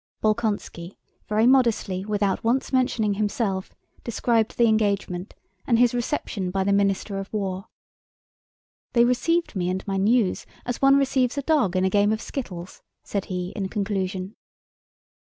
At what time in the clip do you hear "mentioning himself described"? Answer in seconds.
2.73-4.57